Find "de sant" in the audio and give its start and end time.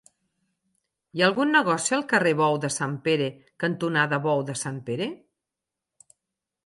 2.65-2.95, 4.51-4.81